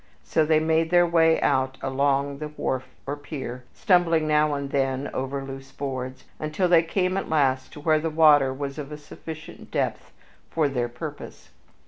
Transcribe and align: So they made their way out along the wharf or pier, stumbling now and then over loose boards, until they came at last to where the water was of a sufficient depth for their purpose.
So 0.23 0.43
they 0.47 0.59
made 0.59 0.89
their 0.89 1.05
way 1.05 1.39
out 1.41 1.77
along 1.79 2.39
the 2.39 2.47
wharf 2.47 2.85
or 3.05 3.15
pier, 3.15 3.65
stumbling 3.71 4.27
now 4.27 4.55
and 4.55 4.71
then 4.71 5.11
over 5.13 5.43
loose 5.43 5.71
boards, 5.71 6.23
until 6.39 6.67
they 6.67 6.81
came 6.81 7.17
at 7.17 7.29
last 7.29 7.71
to 7.73 7.79
where 7.79 7.99
the 7.99 8.09
water 8.09 8.51
was 8.51 8.79
of 8.79 8.91
a 8.91 8.97
sufficient 8.97 9.69
depth 9.69 10.11
for 10.49 10.67
their 10.67 10.89
purpose. 10.89 11.51